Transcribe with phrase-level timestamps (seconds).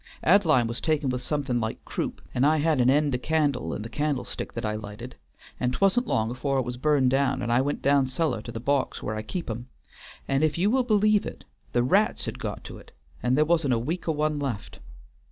[0.23, 3.83] Ad'line was taken with something like croup, and I had an end o' candle in
[3.83, 5.15] the candlestick that I lighted,
[5.59, 8.51] and 't wa'n't long afore it was burnt down, and I went down cellar to
[8.51, 9.67] the box where I kep' 'em,
[10.27, 13.75] and if you will believe it, the rats had got to it, and there wasn't
[13.75, 14.79] a week o' one left.